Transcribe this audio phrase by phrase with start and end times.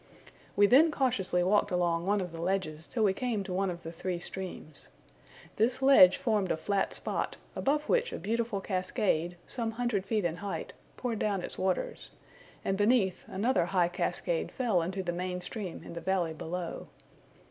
[0.55, 3.83] We then cautiously walked along one of the ledges till we came to one of
[3.83, 4.89] the three streams.
[5.57, 10.37] This ledge formed a flat spot, above which a beautiful cascade, some hundred feet in
[10.37, 12.09] height, poured down its waters,
[12.65, 16.87] and beneath, another high cascade fell into the main stream in the valley below.